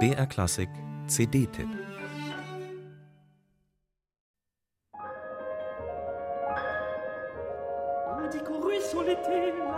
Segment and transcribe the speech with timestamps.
[0.00, 0.68] BR Klassik
[1.06, 1.68] CD-Tipp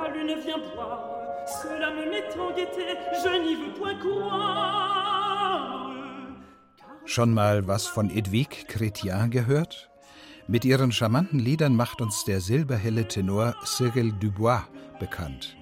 [0.06, 1.00] la lune vient boire,
[1.46, 2.86] cela me met en gaieté,
[3.22, 4.66] je n'y veux point croire.
[7.04, 9.90] Schon mal was von Edwige Chrétien gehört?
[10.48, 14.62] Mit ihren charmanten Liedern macht uns der silberhelle Tenor Cyril Dubois
[15.00, 15.56] bekannt.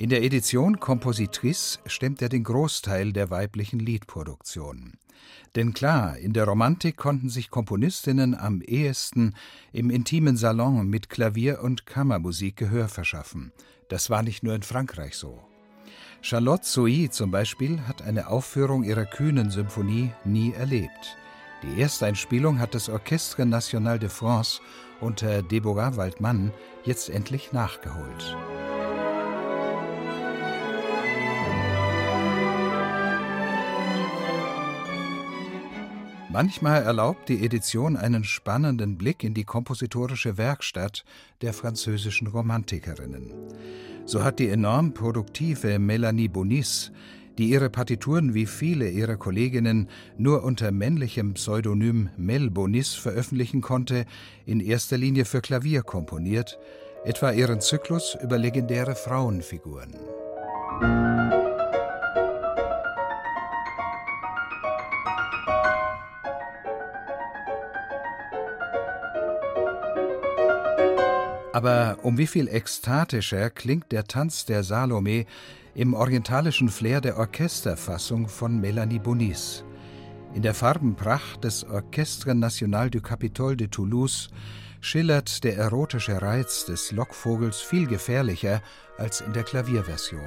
[0.00, 4.94] In der Edition Compositrice stemmt er den Großteil der weiblichen Liedproduktion.
[5.56, 9.34] Denn klar, in der Romantik konnten sich Komponistinnen am ehesten
[9.74, 13.52] im intimen Salon mit Klavier und Kammermusik Gehör verschaffen.
[13.90, 15.38] Das war nicht nur in Frankreich so.
[16.22, 21.18] Charlotte Soy zum Beispiel hat eine Aufführung ihrer kühnen Symphonie nie erlebt.
[21.62, 24.62] Die Ersteinspielung hat das Orchestre National de France
[25.02, 26.52] unter Deborah Waldmann
[26.84, 28.34] jetzt endlich nachgeholt.
[36.32, 41.04] Manchmal erlaubt die Edition einen spannenden Blick in die kompositorische Werkstatt
[41.42, 43.32] der französischen Romantikerinnen.
[44.04, 46.92] So hat die enorm produktive Melanie Bonis,
[47.36, 54.04] die ihre Partituren wie viele ihrer Kolleginnen nur unter männlichem Pseudonym Mel Bonis veröffentlichen konnte,
[54.46, 56.60] in erster Linie für Klavier komponiert,
[57.04, 59.96] etwa ihren Zyklus über legendäre Frauenfiguren.
[71.52, 75.26] Aber um wie viel ekstatischer klingt der Tanz der Salome
[75.74, 79.64] im orientalischen Flair der Orchesterfassung von Melanie Bonis.
[80.34, 84.30] In der Farbenpracht des Orchestre National du Capitole de Toulouse
[84.80, 88.62] schillert der erotische Reiz des Lockvogels viel gefährlicher
[88.96, 90.20] als in der Klavierversion.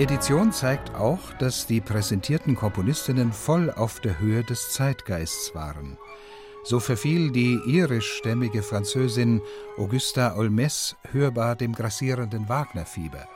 [0.00, 5.98] Die Edition zeigt auch, dass die präsentierten Komponistinnen voll auf der Höhe des Zeitgeists waren.
[6.64, 9.42] So verfiel die irischstämmige Französin
[9.76, 13.28] Augusta Olmes hörbar dem grassierenden Wagner-Fieber.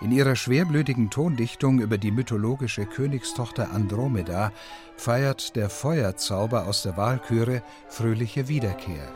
[0.00, 4.52] In ihrer schwerblütigen Tondichtung über die mythologische Königstochter Andromeda
[4.96, 9.12] feiert der Feuerzauber aus der Walküre fröhliche Wiederkehr.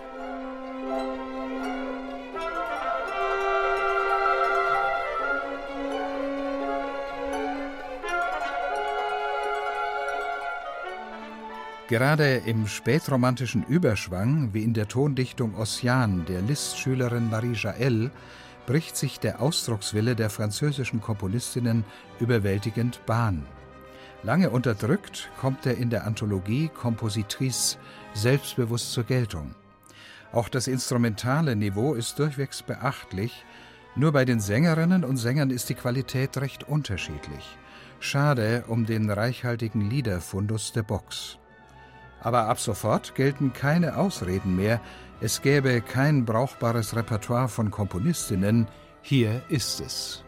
[11.88, 18.10] Gerade im spätromantischen Überschwang, wie in der Tondichtung Ossian der Liszt-Schülerin Marie Jael,
[18.66, 21.84] bricht sich der Ausdruckswille der französischen Komponistinnen
[22.18, 23.46] überwältigend Bahn.
[24.24, 27.78] Lange unterdrückt kommt er in der Anthologie Compositrice
[28.14, 29.54] selbstbewusst zur Geltung.
[30.32, 33.44] Auch das instrumentale Niveau ist durchwegs beachtlich,
[33.94, 37.56] nur bei den Sängerinnen und Sängern ist die Qualität recht unterschiedlich.
[38.00, 41.38] Schade um den reichhaltigen Liederfundus der Box.
[42.20, 44.80] Aber ab sofort gelten keine Ausreden mehr,
[45.20, 48.66] es gäbe kein brauchbares Repertoire von Komponistinnen,
[49.02, 50.25] hier ist es.